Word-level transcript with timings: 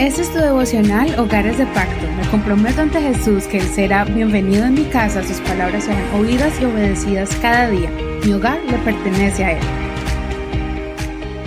Este 0.00 0.22
es 0.22 0.32
tu 0.32 0.38
devocional 0.38 1.18
Hogares 1.20 1.58
de 1.58 1.66
Pacto. 1.66 2.06
Me 2.16 2.26
comprometo 2.30 2.80
ante 2.80 3.02
Jesús 3.02 3.44
que 3.44 3.58
Él 3.58 3.68
será 3.68 4.04
bienvenido 4.04 4.64
en 4.64 4.72
mi 4.72 4.84
casa, 4.84 5.22
sus 5.22 5.40
palabras 5.40 5.84
serán 5.84 6.14
oídas 6.14 6.58
y 6.58 6.64
obedecidas 6.64 7.28
cada 7.42 7.68
día. 7.68 7.90
Mi 8.24 8.32
hogar 8.32 8.58
le 8.64 8.78
pertenece 8.78 9.44
a 9.44 9.52
Él. 9.52 9.66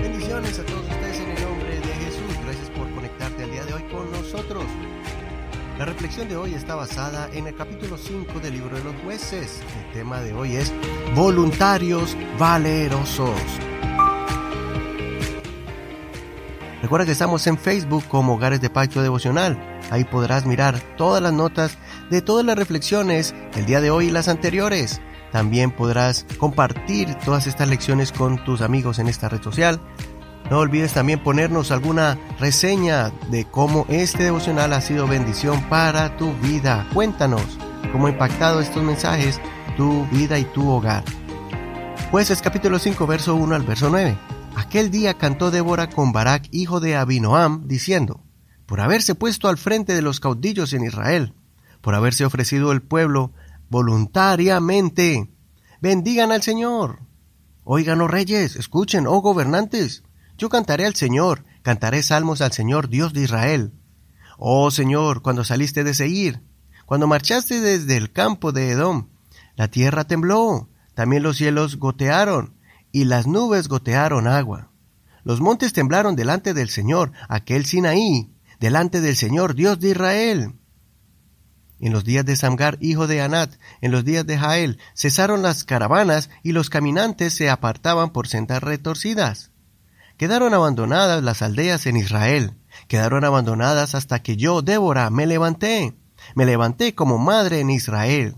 Bendiciones 0.04 0.60
a 0.60 0.64
todos 0.66 0.82
ustedes 0.82 1.20
en 1.20 1.30
el 1.32 1.44
nombre 1.44 1.76
de 1.76 1.94
Jesús. 2.06 2.46
Gracias 2.46 2.70
por 2.70 2.88
conectarte 2.92 3.44
al 3.44 3.52
día 3.52 3.66
de 3.66 3.74
hoy 3.74 3.84
con 3.92 4.12
nosotros. 4.12 4.66
La 5.80 5.86
reflexión 5.86 6.30
de 6.30 6.36
hoy 6.36 6.54
está 6.54 6.76
basada 6.76 7.30
en 7.34 7.48
el 7.48 7.56
capítulo 7.56 7.98
5 7.98 8.40
del 8.40 8.54
libro 8.54 8.78
de 8.78 8.84
los 8.84 8.94
jueces. 9.04 9.62
El 9.84 10.00
tema 10.00 10.22
de 10.22 10.32
hoy 10.32 10.58
es 10.58 10.72
voluntarios 11.16 12.16
valerosos. 12.38 13.34
Recuerda 16.84 17.06
que 17.06 17.14
estamos 17.14 17.48
en 17.48 17.58
Facebook 17.58 18.04
como 18.10 18.34
Hogares 18.34 18.60
de 18.60 18.70
Pacto 18.70 19.02
Devocional. 19.02 19.58
Ahí 19.90 20.04
podrás 20.04 20.46
mirar 20.46 20.82
todas 20.98 21.24
las 21.24 21.32
notas 21.32 21.78
de 22.10 22.22
todas 22.22 22.46
las 22.46 22.58
reflexiones 22.58 23.34
el 23.56 23.66
día 23.66 23.80
de 23.80 23.90
hoy 23.90 24.08
y 24.08 24.12
las 24.12 24.28
anteriores. 24.28 25.00
También 25.32 25.72
podrás 25.72 26.26
compartir 26.38 27.16
todas 27.24 27.48
estas 27.48 27.70
lecciones 27.70 28.12
con 28.12 28.44
tus 28.44 28.60
amigos 28.60 29.00
en 29.00 29.08
esta 29.08 29.30
red 29.30 29.42
social. 29.42 29.80
No 30.52 30.60
olvides 30.60 30.92
también 30.92 31.24
ponernos 31.24 31.72
alguna 31.72 32.20
reseña 32.38 33.14
de 33.32 33.46
cómo 33.46 33.86
este 33.88 34.24
devocional 34.24 34.74
ha 34.74 34.82
sido 34.82 35.08
bendición 35.08 35.64
para 35.70 36.18
tu 36.18 36.34
vida. 36.40 36.86
Cuéntanos 36.94 37.58
cómo 37.94 38.08
ha 38.08 38.10
impactado 38.10 38.60
estos 38.60 38.84
mensajes 38.84 39.40
tu 39.78 40.06
vida 40.08 40.38
y 40.38 40.44
tu 40.44 40.70
hogar. 40.70 41.06
Pues 42.12 42.30
es 42.30 42.42
capítulo 42.42 42.78
5, 42.78 43.08
verso 43.08 43.36
1 43.36 43.56
al 43.56 43.64
verso 43.64 43.90
9. 43.90 44.33
Aquel 44.56 44.92
día 44.92 45.16
cantó 45.16 45.52
Débora 45.52 45.90
con 45.90 46.12
Barak, 46.12 46.48
hijo 46.52 46.80
de 46.80 46.96
Abinoam, 46.96 47.68
diciendo, 47.68 48.24
por 48.66 48.82
haberse 48.82 49.16
puesto 49.16 49.48
al 49.48 49.58
frente 49.58 49.94
de 49.94 50.02
los 50.02 50.20
caudillos 50.20 50.74
en 50.74 50.84
Israel, 50.84 51.34
por 51.82 51.96
haberse 51.96 52.26
ofrecido 52.26 52.72
el 52.72 52.82
pueblo 52.82 53.34
voluntariamente. 53.70 55.30
Bendigan 55.82 56.32
al 56.32 56.44
Señor. 56.44 57.00
Oigan, 57.64 58.02
oh 58.02 58.08
reyes, 58.08 58.56
escuchen, 58.56 59.08
oh 59.08 59.22
gobernantes. 59.22 60.04
Yo 60.38 60.50
cantaré 60.50 60.86
al 60.86 60.96
Señor, 60.96 61.46
cantaré 61.62 62.04
salmos 62.04 62.42
al 62.42 62.52
Señor, 62.52 62.90
Dios 62.90 63.14
de 63.14 63.22
Israel. 63.22 63.74
Oh 64.38 64.72
Señor, 64.72 65.22
cuando 65.22 65.44
saliste 65.44 65.84
de 65.84 65.94
Seir, 65.94 66.42
cuando 66.86 67.08
marchaste 67.08 67.62
desde 67.62 67.98
el 67.98 68.12
campo 68.12 68.52
de 68.52 68.72
Edom, 68.72 69.10
la 69.56 69.70
tierra 69.70 70.06
tembló, 70.06 70.70
también 70.94 71.24
los 71.24 71.38
cielos 71.38 71.78
gotearon, 71.78 72.56
y 72.94 73.06
las 73.06 73.28
nubes 73.28 73.68
gotearon 73.68 74.28
agua. 74.28 74.70
Los 75.24 75.42
montes 75.42 75.74
temblaron 75.74 76.16
delante 76.16 76.54
del 76.54 76.70
Señor, 76.70 77.12
aquel 77.28 77.66
Sinaí, 77.66 78.32
delante 78.60 79.02
del 79.02 79.18
Señor 79.18 79.56
Dios 79.56 79.80
de 79.80 79.90
Israel. 79.90 80.54
En 81.80 81.92
los 81.92 82.06
días 82.06 82.24
de 82.24 82.36
Samgar, 82.36 82.78
hijo 82.80 83.08
de 83.08 83.22
Anat, 83.22 83.56
en 83.82 83.92
los 83.92 84.06
días 84.06 84.26
de 84.28 84.38
Jael, 84.38 84.80
cesaron 84.96 85.42
las 85.42 85.64
caravanas 85.64 86.30
y 86.44 86.52
los 86.52 86.70
caminantes 86.70 87.34
se 87.34 87.50
apartaban 87.50 88.12
por 88.12 88.28
sendas 88.28 88.62
retorcidas. 88.62 89.52
Quedaron 90.16 90.54
abandonadas 90.54 91.24
las 91.24 91.42
aldeas 91.42 91.88
en 91.88 91.98
Israel, 91.98 92.54
quedaron 92.88 93.26
abandonadas 93.26 93.96
hasta 93.96 94.22
que 94.22 94.38
yo, 94.38 94.62
Débora, 94.62 95.10
me 95.10 95.26
levanté, 95.26 95.98
me 96.36 96.46
levanté 96.46 96.94
como 96.94 97.18
madre 97.18 97.60
en 97.60 97.72
Israel. 97.72 98.36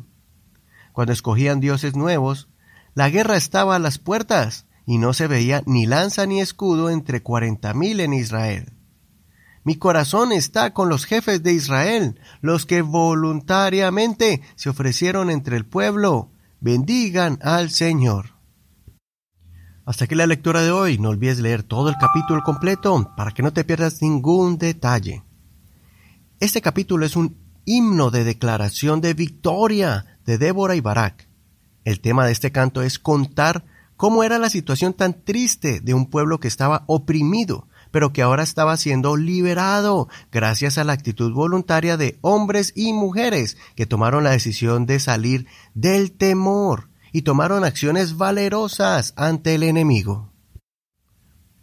Cuando 0.93 1.11
escogían 1.11 1.59
dioses 1.59 1.95
nuevos, 1.95 2.47
la 2.95 3.09
guerra 3.09 3.37
estaba 3.37 3.75
a 3.75 3.79
las 3.79 3.99
puertas, 3.99 4.65
y 4.87 4.97
no 4.97 5.13
se 5.13 5.27
veía 5.27 5.63
ni 5.65 5.85
lanza 5.85 6.25
ni 6.25 6.39
escudo 6.41 6.89
entre 6.89 7.21
cuarenta 7.21 7.73
mil 7.73 7.99
en 7.99 8.13
Israel. 8.13 8.73
Mi 9.63 9.75
corazón 9.75 10.31
está 10.31 10.73
con 10.73 10.89
los 10.89 11.05
jefes 11.05 11.43
de 11.43 11.53
Israel, 11.53 12.19
los 12.41 12.65
que 12.65 12.81
voluntariamente 12.81 14.41
se 14.55 14.69
ofrecieron 14.69 15.29
entre 15.29 15.57
el 15.57 15.65
pueblo. 15.65 16.31
Bendigan 16.61 17.39
al 17.41 17.71
Señor. 17.71 18.35
Hasta 19.85 20.05
aquí 20.05 20.15
la 20.15 20.27
lectura 20.27 20.61
de 20.61 20.71
hoy. 20.71 20.97
No 20.99 21.09
olvides 21.09 21.39
leer 21.39 21.63
todo 21.63 21.89
el 21.89 21.95
capítulo 21.99 22.43
completo 22.43 23.11
para 23.17 23.31
que 23.31 23.43
no 23.43 23.53
te 23.53 23.63
pierdas 23.63 24.01
ningún 24.03 24.57
detalle. 24.57 25.23
Este 26.39 26.61
capítulo 26.61 27.05
es 27.05 27.15
un 27.15 27.35
himno 27.65 28.11
de 28.11 28.23
declaración 28.23 29.01
de 29.01 29.15
victoria 29.15 30.19
de 30.25 30.37
Débora 30.37 30.75
y 30.75 30.81
Barak. 30.81 31.27
El 31.85 32.01
tema 32.01 32.25
de 32.25 32.31
este 32.31 32.51
canto 32.51 32.81
es 32.81 32.99
contar 32.99 33.63
cómo 33.95 34.23
era 34.23 34.39
la 34.39 34.49
situación 34.49 34.93
tan 34.93 35.13
triste 35.13 35.79
de 35.79 35.93
un 35.93 36.07
pueblo 36.07 36.39
que 36.39 36.47
estaba 36.47 36.83
oprimido, 36.87 37.67
pero 37.91 38.11
que 38.11 38.23
ahora 38.23 38.43
estaba 38.43 38.75
siendo 38.75 39.15
liberado 39.15 40.09
gracias 40.31 40.77
a 40.77 40.83
la 40.83 40.93
actitud 40.93 41.31
voluntaria 41.31 41.95
de 41.95 42.17
hombres 42.21 42.73
y 42.75 42.91
mujeres 42.91 43.55
que 43.75 43.85
tomaron 43.85 44.23
la 44.23 44.31
decisión 44.31 44.87
de 44.87 44.99
salir 44.99 45.45
del 45.75 46.11
temor 46.11 46.89
y 47.11 47.21
tomaron 47.21 47.63
acciones 47.63 48.17
valerosas 48.17 49.13
ante 49.15 49.55
el 49.55 49.63
enemigo. 49.63 50.33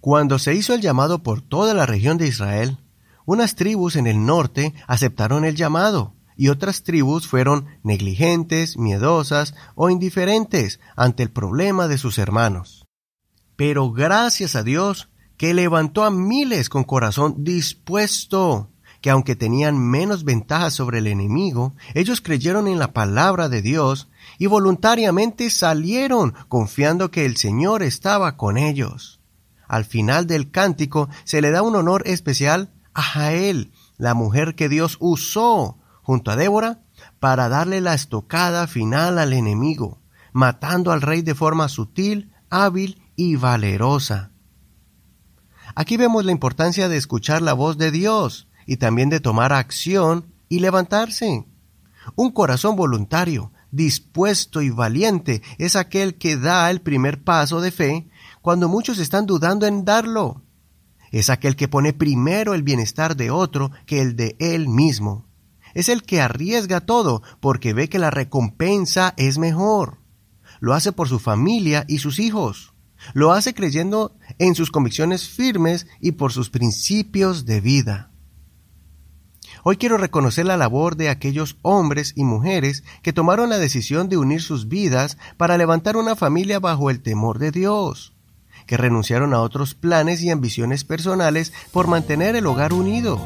Cuando 0.01 0.39
se 0.39 0.55
hizo 0.55 0.73
el 0.73 0.81
llamado 0.81 1.23
por 1.23 1.43
toda 1.43 1.75
la 1.75 1.85
región 1.85 2.17
de 2.17 2.29
Israel, 2.29 2.79
unas 3.27 3.57
tribus 3.57 3.97
en 3.97 4.07
el 4.07 4.25
norte 4.25 4.73
aceptaron 4.87 5.45
el 5.45 5.57
llamado 5.57 6.15
y 6.37 6.49
otras 6.49 6.83
tribus 6.83 7.27
fueron 7.27 7.67
negligentes, 7.83 8.77
miedosas 8.77 9.55
o 9.75 9.91
indiferentes 9.91 10.81
ante 10.97 11.23
el 11.23 11.31
problema 11.31 11.89
de 11.89 11.99
sus 11.99 12.19
hermanos. 12.19 12.87
Pero 13.57 13.93
gracias 13.93 14.57
a 14.57 14.63
Dios 14.63 15.09
que 15.37 15.55
levantó 15.55 16.05
a 16.05 16.11
miles 16.11 16.69
con 16.69 16.85
corazón 16.85 17.45
dispuesto, 17.45 18.71
que 19.01 19.11
aunque 19.11 19.35
tenían 19.35 19.77
menos 19.79 20.25
ventajas 20.25 20.75
sobre 20.75 20.99
el 20.99 21.09
enemigo, 21.09 21.75
ellos 21.95 22.21
creyeron 22.21 22.69
en 22.69 22.79
la 22.79 22.93
palabra 22.93 23.49
de 23.49 23.61
Dios 23.61 24.09
y 24.39 24.47
voluntariamente 24.47 25.51
salieron 25.51 26.35
confiando 26.49 27.11
que 27.11 27.25
el 27.25 27.37
Señor 27.37 27.83
estaba 27.83 28.37
con 28.37 28.57
ellos. 28.57 29.21
Al 29.67 29.85
final 29.85 30.27
del 30.27 30.51
cántico 30.51 31.09
se 31.25 31.41
le 31.41 31.51
da 31.51 31.63
un 31.63 31.75
honor 31.75 32.03
especial 32.07 32.73
a 32.95 33.03
Jael, 33.03 33.73
la 33.97 34.15
mujer 34.15 34.55
que 34.55 34.69
Dios 34.69 34.97
usó 35.01 35.79
junto 36.03 36.31
a 36.31 36.37
Débora 36.37 36.83
para 37.21 37.49
darle 37.49 37.81
la 37.81 37.95
estocada 37.95 38.67
final 38.67 39.19
al 39.19 39.33
enemigo, 39.33 40.03
matando 40.33 40.93
al 40.93 41.01
rey 41.01 41.23
de 41.23 41.35
forma 41.35 41.69
sutil, 41.69 42.33
hábil 42.51 43.03
y 43.17 43.37
valerosa. 43.37 44.33
Aquí 45.75 45.97
vemos 45.97 46.25
la 46.25 46.33
importancia 46.33 46.89
de 46.89 46.97
escuchar 46.97 47.41
la 47.41 47.55
voz 47.55 47.79
de 47.79 47.91
Dios 47.91 48.49
y 48.67 48.77
también 48.77 49.09
de 49.09 49.21
tomar 49.21 49.53
acción 49.53 50.27
y 50.49 50.59
levantarse. 50.59 51.47
Un 52.17 52.31
corazón 52.33 52.77
voluntario, 52.77 53.53
dispuesto 53.71 54.61
y 54.61 54.71
valiente 54.71 55.43
es 55.59 55.77
aquel 55.77 56.17
que 56.19 56.37
da 56.37 56.71
el 56.71 56.83
primer 56.83 57.23
paso 57.23 57.61
de 57.61 57.71
fe 57.71 58.11
cuando 58.43 58.69
muchos 58.69 58.99
están 58.99 59.25
dudando 59.25 59.67
en 59.67 59.85
darlo. 59.85 60.43
Es 61.11 61.31
aquel 61.31 61.57
que 61.57 61.69
pone 61.69 61.93
primero 61.93 62.55
el 62.55 62.63
bienestar 62.63 63.17
de 63.17 63.31
otro 63.31 63.71
que 63.87 64.01
el 64.01 64.17
de 64.17 64.37
él 64.41 64.69
mismo 64.69 65.27
es 65.75 65.89
el 65.89 66.03
que 66.03 66.21
arriesga 66.21 66.81
todo 66.81 67.23
porque 67.41 67.73
ve 67.73 67.89
que 67.89 67.99
la 67.99 68.11
recompensa 68.11 69.15
es 69.17 69.39
mejor. 69.39 69.99
Lo 70.61 70.75
hace 70.75 70.93
por 70.93 71.09
su 71.09 71.19
familia 71.19 71.85
y 71.89 71.99
sus 71.99 72.19
hijos. 72.19 72.73
Lo 73.15 73.33
hace 73.33 73.55
creyendo 73.55 74.17
en 74.39 74.55
sus 74.55 74.71
convicciones 74.71 75.29
firmes 75.29 75.87
y 76.01 76.13
por 76.13 76.33
sus 76.33 76.51
principios 76.51 77.47
de 77.47 77.61
vida. 77.61 78.11
Hoy 79.65 79.77
quiero 79.77 79.97
reconocer 79.97 80.47
la 80.47 80.57
labor 80.57 80.97
de 80.97 81.09
aquellos 81.09 81.57
hombres 81.63 82.15
y 82.17 82.25
mujeres 82.25 82.83
que 83.03 83.13
tomaron 83.13 83.49
la 83.49 83.59
decisión 83.59 84.09
de 84.09 84.17
unir 84.17 84.43
sus 84.43 84.69
vidas 84.69 85.19
para 85.37 85.57
levantar 85.57 85.97
una 85.97 86.17
familia 86.17 86.59
bajo 86.59 86.91
el 86.91 87.01
temor 87.01 87.39
de 87.39 87.53
Dios, 87.53 88.13
que 88.67 88.77
renunciaron 88.77 89.35
a 89.35 89.41
otros 89.41 89.75
planes 89.75 90.21
y 90.23 90.31
ambiciones 90.31 90.85
personales 90.85 91.53
por 91.71 91.87
mantener 91.87 92.35
el 92.35 92.47
hogar 92.47 92.73
unido 92.73 93.21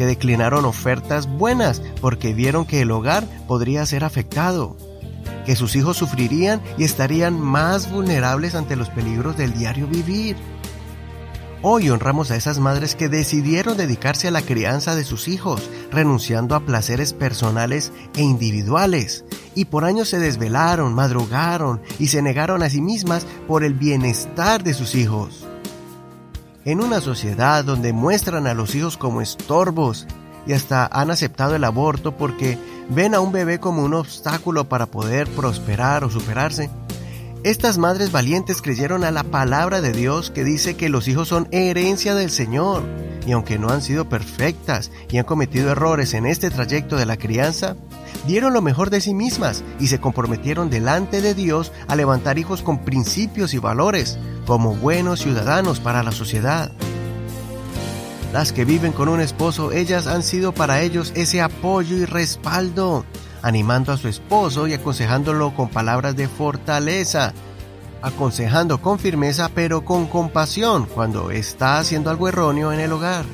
que 0.00 0.06
declinaron 0.06 0.64
ofertas 0.64 1.26
buenas 1.26 1.82
porque 2.00 2.32
vieron 2.32 2.64
que 2.64 2.80
el 2.80 2.90
hogar 2.90 3.26
podría 3.46 3.84
ser 3.84 4.02
afectado, 4.02 4.74
que 5.44 5.54
sus 5.54 5.76
hijos 5.76 5.98
sufrirían 5.98 6.62
y 6.78 6.84
estarían 6.84 7.38
más 7.38 7.92
vulnerables 7.92 8.54
ante 8.54 8.76
los 8.76 8.88
peligros 8.88 9.36
del 9.36 9.52
diario 9.52 9.86
vivir. 9.86 10.38
Hoy 11.60 11.90
honramos 11.90 12.30
a 12.30 12.36
esas 12.36 12.58
madres 12.60 12.94
que 12.94 13.10
decidieron 13.10 13.76
dedicarse 13.76 14.28
a 14.28 14.30
la 14.30 14.40
crianza 14.40 14.94
de 14.94 15.04
sus 15.04 15.28
hijos, 15.28 15.68
renunciando 15.92 16.54
a 16.54 16.60
placeres 16.60 17.12
personales 17.12 17.92
e 18.16 18.22
individuales, 18.22 19.26
y 19.54 19.66
por 19.66 19.84
años 19.84 20.08
se 20.08 20.18
desvelaron, 20.18 20.94
madrugaron 20.94 21.82
y 21.98 22.06
se 22.06 22.22
negaron 22.22 22.62
a 22.62 22.70
sí 22.70 22.80
mismas 22.80 23.26
por 23.46 23.64
el 23.64 23.74
bienestar 23.74 24.64
de 24.64 24.72
sus 24.72 24.94
hijos. 24.94 25.46
En 26.66 26.82
una 26.82 27.00
sociedad 27.00 27.64
donde 27.64 27.94
muestran 27.94 28.46
a 28.46 28.52
los 28.52 28.74
hijos 28.74 28.98
como 28.98 29.22
estorbos 29.22 30.06
y 30.46 30.52
hasta 30.52 30.86
han 30.86 31.10
aceptado 31.10 31.56
el 31.56 31.64
aborto 31.64 32.16
porque 32.18 32.58
ven 32.90 33.14
a 33.14 33.20
un 33.20 33.32
bebé 33.32 33.60
como 33.60 33.82
un 33.82 33.94
obstáculo 33.94 34.68
para 34.68 34.84
poder 34.84 35.26
prosperar 35.28 36.04
o 36.04 36.10
superarse, 36.10 36.68
Estas 37.42 37.78
madres 37.78 38.12
valientes 38.12 38.60
creyeron 38.60 39.02
a 39.02 39.10
la 39.10 39.22
palabra 39.22 39.80
de 39.80 39.94
Dios 39.94 40.30
que 40.30 40.44
dice 40.44 40.76
que 40.76 40.90
los 40.90 41.08
hijos 41.08 41.28
son 41.28 41.48
herencia 41.52 42.14
del 42.14 42.30
Señor, 42.30 42.82
y 43.26 43.32
aunque 43.32 43.58
no 43.58 43.70
han 43.70 43.80
sido 43.80 44.10
perfectas 44.10 44.90
y 45.10 45.16
han 45.16 45.24
cometido 45.24 45.70
errores 45.70 46.12
en 46.12 46.26
este 46.26 46.50
trayecto 46.50 46.96
de 46.96 47.06
la 47.06 47.16
crianza, 47.16 47.76
dieron 48.26 48.52
lo 48.52 48.60
mejor 48.60 48.90
de 48.90 49.00
sí 49.00 49.14
mismas 49.14 49.64
y 49.78 49.86
se 49.86 50.00
comprometieron 50.00 50.68
delante 50.68 51.22
de 51.22 51.32
Dios 51.32 51.72
a 51.88 51.96
levantar 51.96 52.38
hijos 52.38 52.60
con 52.60 52.84
principios 52.84 53.54
y 53.54 53.58
valores, 53.58 54.18
como 54.50 54.74
buenos 54.74 55.20
ciudadanos 55.20 55.78
para 55.78 56.02
la 56.02 56.10
sociedad. 56.10 56.72
Las 58.32 58.52
que 58.52 58.64
viven 58.64 58.90
con 58.90 59.08
un 59.08 59.20
esposo, 59.20 59.70
ellas 59.70 60.08
han 60.08 60.24
sido 60.24 60.50
para 60.50 60.82
ellos 60.82 61.12
ese 61.14 61.40
apoyo 61.40 61.96
y 61.96 62.04
respaldo, 62.04 63.04
animando 63.42 63.92
a 63.92 63.96
su 63.96 64.08
esposo 64.08 64.66
y 64.66 64.72
aconsejándolo 64.72 65.54
con 65.54 65.68
palabras 65.68 66.16
de 66.16 66.26
fortaleza, 66.26 67.32
aconsejando 68.02 68.82
con 68.82 68.98
firmeza 68.98 69.52
pero 69.54 69.84
con 69.84 70.08
compasión 70.08 70.86
cuando 70.86 71.30
está 71.30 71.78
haciendo 71.78 72.10
algo 72.10 72.26
erróneo 72.26 72.72
en 72.72 72.80
el 72.80 72.92
hogar. 72.92 73.26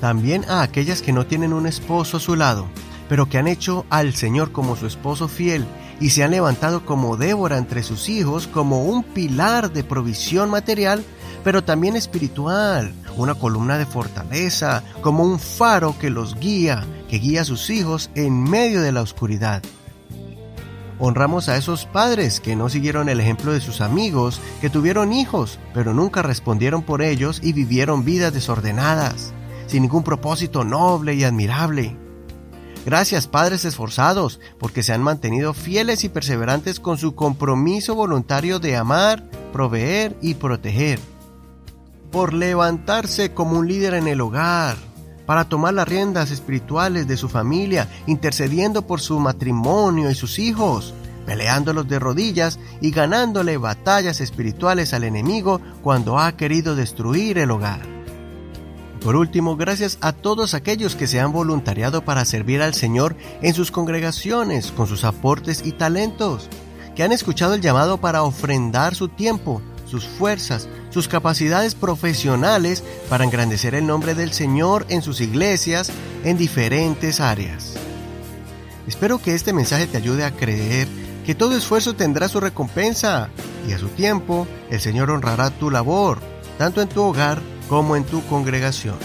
También 0.00 0.44
a 0.48 0.62
aquellas 0.62 1.02
que 1.02 1.12
no 1.12 1.26
tienen 1.26 1.52
un 1.52 1.66
esposo 1.66 2.18
a 2.18 2.20
su 2.20 2.36
lado, 2.36 2.68
pero 3.12 3.28
que 3.28 3.36
han 3.36 3.46
hecho 3.46 3.84
al 3.90 4.14
Señor 4.14 4.52
como 4.52 4.74
su 4.74 4.86
esposo 4.86 5.28
fiel 5.28 5.66
y 6.00 6.08
se 6.08 6.24
han 6.24 6.30
levantado 6.30 6.86
como 6.86 7.18
Débora 7.18 7.58
entre 7.58 7.82
sus 7.82 8.08
hijos 8.08 8.46
como 8.46 8.84
un 8.86 9.02
pilar 9.02 9.70
de 9.70 9.84
provisión 9.84 10.48
material, 10.48 11.04
pero 11.44 11.62
también 11.62 11.94
espiritual, 11.94 12.94
una 13.18 13.34
columna 13.34 13.76
de 13.76 13.84
fortaleza, 13.84 14.82
como 15.02 15.24
un 15.24 15.38
faro 15.38 15.94
que 15.98 16.08
los 16.08 16.36
guía, 16.36 16.86
que 17.10 17.18
guía 17.18 17.42
a 17.42 17.44
sus 17.44 17.68
hijos 17.68 18.08
en 18.14 18.44
medio 18.44 18.80
de 18.80 18.92
la 18.92 19.02
oscuridad. 19.02 19.62
Honramos 20.98 21.50
a 21.50 21.58
esos 21.58 21.84
padres 21.84 22.40
que 22.40 22.56
no 22.56 22.70
siguieron 22.70 23.10
el 23.10 23.20
ejemplo 23.20 23.52
de 23.52 23.60
sus 23.60 23.82
amigos, 23.82 24.40
que 24.62 24.70
tuvieron 24.70 25.12
hijos, 25.12 25.58
pero 25.74 25.92
nunca 25.92 26.22
respondieron 26.22 26.80
por 26.80 27.02
ellos 27.02 27.40
y 27.42 27.52
vivieron 27.52 28.06
vidas 28.06 28.32
desordenadas, 28.32 29.34
sin 29.66 29.82
ningún 29.82 30.02
propósito 30.02 30.64
noble 30.64 31.12
y 31.12 31.24
admirable. 31.24 32.01
Gracias 32.84 33.28
padres 33.28 33.64
esforzados, 33.64 34.40
porque 34.58 34.82
se 34.82 34.92
han 34.92 35.02
mantenido 35.02 35.54
fieles 35.54 36.02
y 36.02 36.08
perseverantes 36.08 36.80
con 36.80 36.98
su 36.98 37.14
compromiso 37.14 37.94
voluntario 37.94 38.58
de 38.58 38.76
amar, 38.76 39.22
proveer 39.52 40.16
y 40.20 40.34
proteger. 40.34 40.98
Por 42.10 42.34
levantarse 42.34 43.32
como 43.32 43.58
un 43.58 43.68
líder 43.68 43.94
en 43.94 44.08
el 44.08 44.20
hogar, 44.20 44.76
para 45.26 45.48
tomar 45.48 45.74
las 45.74 45.86
riendas 45.86 46.32
espirituales 46.32 47.06
de 47.06 47.16
su 47.16 47.28
familia, 47.28 47.88
intercediendo 48.08 48.82
por 48.82 49.00
su 49.00 49.20
matrimonio 49.20 50.10
y 50.10 50.14
sus 50.16 50.40
hijos, 50.40 50.92
peleándolos 51.24 51.86
de 51.86 52.00
rodillas 52.00 52.58
y 52.80 52.90
ganándole 52.90 53.58
batallas 53.58 54.20
espirituales 54.20 54.92
al 54.92 55.04
enemigo 55.04 55.60
cuando 55.82 56.18
ha 56.18 56.36
querido 56.36 56.74
destruir 56.74 57.38
el 57.38 57.52
hogar. 57.52 57.91
Por 59.04 59.16
último, 59.16 59.56
gracias 59.56 59.98
a 60.00 60.12
todos 60.12 60.54
aquellos 60.54 60.94
que 60.94 61.08
se 61.08 61.18
han 61.18 61.32
voluntariado 61.32 62.04
para 62.04 62.24
servir 62.24 62.62
al 62.62 62.72
Señor 62.72 63.16
en 63.42 63.52
sus 63.52 63.72
congregaciones 63.72 64.70
con 64.70 64.86
sus 64.86 65.02
aportes 65.02 65.62
y 65.64 65.72
talentos, 65.72 66.48
que 66.94 67.02
han 67.02 67.10
escuchado 67.10 67.54
el 67.54 67.60
llamado 67.60 67.98
para 67.98 68.22
ofrendar 68.22 68.94
su 68.94 69.08
tiempo, 69.08 69.60
sus 69.90 70.06
fuerzas, 70.06 70.68
sus 70.90 71.08
capacidades 71.08 71.74
profesionales 71.74 72.84
para 73.08 73.24
engrandecer 73.24 73.74
el 73.74 73.88
nombre 73.88 74.14
del 74.14 74.32
Señor 74.32 74.86
en 74.88 75.02
sus 75.02 75.20
iglesias 75.20 75.90
en 76.22 76.38
diferentes 76.38 77.20
áreas. 77.20 77.74
Espero 78.86 79.20
que 79.20 79.34
este 79.34 79.52
mensaje 79.52 79.88
te 79.88 79.96
ayude 79.96 80.24
a 80.24 80.30
creer 80.30 80.86
que 81.26 81.34
todo 81.34 81.56
esfuerzo 81.56 81.94
tendrá 81.94 82.28
su 82.28 82.38
recompensa 82.38 83.30
y 83.68 83.72
a 83.72 83.78
su 83.78 83.88
tiempo 83.88 84.46
el 84.70 84.80
Señor 84.80 85.10
honrará 85.10 85.50
tu 85.50 85.70
labor, 85.70 86.20
tanto 86.56 86.80
en 86.80 86.88
tu 86.88 87.02
hogar 87.02 87.51
como 87.72 87.96
en 87.96 88.04
tu 88.04 88.22
congregación. 88.26 88.96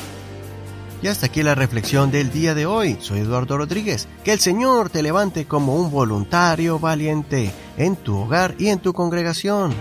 Y 1.01 1.07
hasta 1.07 1.27
aquí 1.27 1.41
la 1.41 1.55
reflexión 1.55 2.11
del 2.11 2.31
día 2.31 2.53
de 2.53 2.65
hoy. 2.65 2.97
Soy 2.99 3.19
Eduardo 3.19 3.57
Rodríguez. 3.57 4.09
Que 4.25 4.33
el 4.33 4.41
Señor 4.41 4.89
te 4.89 5.01
levante 5.01 5.45
como 5.45 5.77
un 5.77 5.89
voluntario 5.89 6.77
valiente 6.77 7.53
en 7.77 7.95
tu 7.95 8.17
hogar 8.17 8.55
y 8.57 8.67
en 8.67 8.79
tu 8.79 8.91
congregación. 8.91 9.73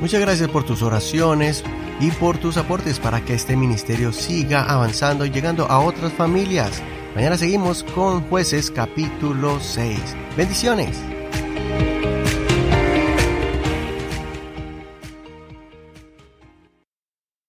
Muchas 0.00 0.22
gracias 0.22 0.48
por 0.48 0.64
tus 0.64 0.80
oraciones 0.80 1.62
y 2.00 2.10
por 2.12 2.38
tus 2.38 2.56
aportes 2.56 2.98
para 2.98 3.22
que 3.22 3.34
este 3.34 3.54
ministerio 3.54 4.14
siga 4.14 4.62
avanzando 4.62 5.26
y 5.26 5.30
llegando 5.30 5.66
a 5.66 5.80
otras 5.80 6.14
familias. 6.14 6.82
Mañana 7.14 7.36
seguimos 7.36 7.84
con 7.94 8.22
jueces 8.30 8.70
capítulo 8.70 9.60
6. 9.60 9.98
Bendiciones. 10.38 11.02